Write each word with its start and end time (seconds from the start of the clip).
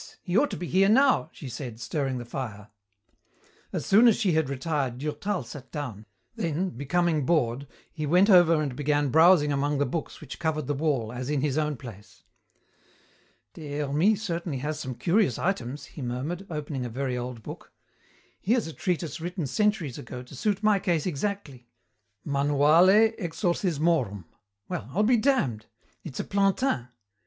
He 0.23 0.35
ought 0.35 0.49
to 0.49 0.57
be 0.57 0.65
here 0.65 0.89
now," 0.89 1.29
she 1.31 1.47
said, 1.47 1.79
stirring 1.79 2.17
the 2.17 2.25
fire. 2.25 2.69
As 3.71 3.85
soon 3.85 4.07
as 4.07 4.15
she 4.15 4.31
had 4.31 4.49
retired 4.49 4.97
Durtal 4.97 5.43
sat 5.43 5.71
down, 5.71 6.07
then, 6.35 6.71
becoming 6.71 7.23
bored, 7.23 7.67
he 7.93 8.07
went 8.07 8.27
over 8.27 8.59
and 8.63 8.75
began 8.75 9.09
browsing 9.09 9.51
among 9.51 9.77
the 9.77 9.85
books 9.85 10.19
which 10.19 10.39
covered 10.39 10.65
the 10.65 10.73
wall 10.73 11.11
as 11.13 11.29
in 11.29 11.41
his 11.41 11.55
own 11.55 11.77
place. 11.77 12.23
"Des 13.53 13.77
Hermies 13.81 14.23
certainly 14.23 14.57
has 14.57 14.79
some 14.79 14.95
curious 14.95 15.37
items," 15.37 15.85
he 15.85 16.01
murmured, 16.01 16.47
opening 16.49 16.83
a 16.83 16.89
very 16.89 17.15
old 17.15 17.43
book. 17.43 17.71
Here's 18.39 18.65
a 18.65 18.73
treatise 18.73 19.21
written 19.21 19.45
centuries 19.45 19.99
ago 19.99 20.23
to 20.23 20.35
suit 20.35 20.63
my 20.63 20.79
case 20.79 21.05
exactly. 21.05 21.67
Manuale 22.25 23.15
exorcismorum. 23.19 24.25
Well, 24.67 24.89
I'll 24.95 25.03
be 25.03 25.17
damned! 25.17 25.67
It's 26.03 26.19
a 26.19 26.23
Plantin. 26.23 26.87